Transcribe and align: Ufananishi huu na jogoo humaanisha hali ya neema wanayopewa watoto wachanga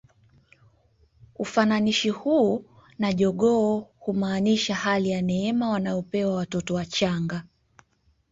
Ufananishi 1.35 2.09
huu 2.09 2.65
na 2.99 3.13
jogoo 3.13 3.79
humaanisha 3.99 4.75
hali 4.75 5.09
ya 5.11 5.21
neema 5.21 5.69
wanayopewa 5.69 6.35
watoto 6.35 6.73
wachanga 6.73 7.43